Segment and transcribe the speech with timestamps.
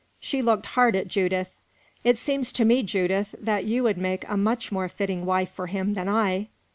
[0.19, 1.51] She looked hard at Judith.
[2.03, 5.67] "It seems to me, Judith, that you would make a much more fitting wife for
[5.67, 6.47] him than I."